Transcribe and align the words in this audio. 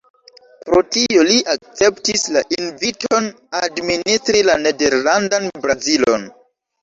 Pro 0.67 0.77
tio, 0.93 1.25
li 1.31 1.35
akceptis 1.55 2.23
la 2.37 2.41
inviton 2.55 3.27
administri 3.59 4.41
la 4.49 4.57
Nederlandan 4.65 5.47
Brazilon. 5.67 6.27